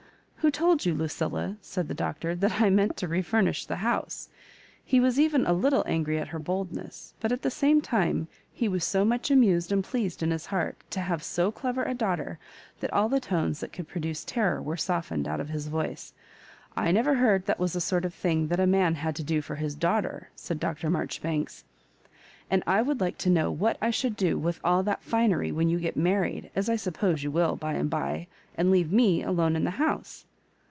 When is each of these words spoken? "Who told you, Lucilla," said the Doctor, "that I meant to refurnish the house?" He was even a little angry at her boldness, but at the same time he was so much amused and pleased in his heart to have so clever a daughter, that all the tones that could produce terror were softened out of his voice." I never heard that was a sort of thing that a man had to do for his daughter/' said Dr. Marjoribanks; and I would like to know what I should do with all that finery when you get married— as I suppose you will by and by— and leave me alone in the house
"Who 0.43 0.49
told 0.49 0.87
you, 0.87 0.95
Lucilla," 0.95 1.57
said 1.61 1.87
the 1.87 1.93
Doctor, 1.93 2.33
"that 2.33 2.59
I 2.59 2.71
meant 2.71 2.97
to 2.97 3.07
refurnish 3.07 3.67
the 3.67 3.75
house?" 3.75 4.27
He 4.83 4.99
was 4.99 5.19
even 5.19 5.45
a 5.45 5.53
little 5.53 5.83
angry 5.85 6.17
at 6.17 6.29
her 6.29 6.39
boldness, 6.39 7.13
but 7.19 7.31
at 7.31 7.43
the 7.43 7.51
same 7.51 7.79
time 7.79 8.27
he 8.51 8.67
was 8.67 8.83
so 8.83 9.05
much 9.05 9.29
amused 9.29 9.71
and 9.71 9.83
pleased 9.83 10.23
in 10.23 10.31
his 10.31 10.47
heart 10.47 10.77
to 10.89 10.99
have 11.01 11.21
so 11.21 11.51
clever 11.51 11.83
a 11.83 11.93
daughter, 11.93 12.39
that 12.79 12.91
all 12.91 13.07
the 13.07 13.19
tones 13.19 13.59
that 13.59 13.71
could 13.71 13.87
produce 13.87 14.25
terror 14.25 14.59
were 14.59 14.77
softened 14.77 15.27
out 15.27 15.39
of 15.39 15.49
his 15.49 15.67
voice." 15.67 16.11
I 16.75 16.91
never 16.91 17.13
heard 17.13 17.45
that 17.45 17.59
was 17.59 17.75
a 17.75 17.79
sort 17.79 18.03
of 18.03 18.11
thing 18.15 18.47
that 18.47 18.59
a 18.59 18.65
man 18.65 18.95
had 18.95 19.15
to 19.17 19.23
do 19.23 19.43
for 19.43 19.57
his 19.57 19.75
daughter/' 19.75 20.29
said 20.35 20.59
Dr. 20.59 20.89
Marjoribanks; 20.89 21.65
and 22.49 22.63
I 22.65 22.81
would 22.81 22.99
like 22.99 23.19
to 23.19 23.29
know 23.29 23.51
what 23.51 23.77
I 23.79 23.91
should 23.91 24.15
do 24.15 24.39
with 24.39 24.59
all 24.63 24.81
that 24.81 25.03
finery 25.03 25.51
when 25.51 25.69
you 25.69 25.77
get 25.77 25.95
married— 25.95 26.49
as 26.55 26.67
I 26.67 26.77
suppose 26.77 27.21
you 27.21 27.29
will 27.29 27.55
by 27.55 27.73
and 27.73 27.91
by— 27.91 28.25
and 28.57 28.71
leave 28.71 28.91
me 28.91 29.21
alone 29.21 29.55
in 29.55 29.65
the 29.65 29.69
house 29.77 30.25